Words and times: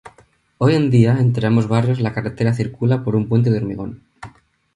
Hoy 0.57 0.73
en 0.73 0.89
día 0.89 1.19
entre 1.19 1.45
ambos 1.45 1.67
barrios 1.67 1.99
la 2.01 2.11
carretera 2.11 2.55
circula 2.55 3.03
por 3.03 3.15
un 3.15 3.29
puente 3.29 3.51
de 3.51 3.57
hormigón. 3.59 4.01